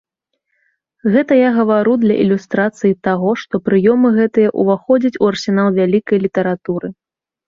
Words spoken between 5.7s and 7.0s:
вялікай літаратуры.